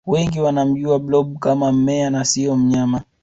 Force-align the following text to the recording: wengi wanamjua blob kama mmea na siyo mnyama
wengi 0.05 0.39
wanamjua 0.39 0.99
blob 0.99 1.37
kama 1.39 1.71
mmea 1.71 2.09
na 2.09 2.25
siyo 2.25 2.55
mnyama 2.55 3.01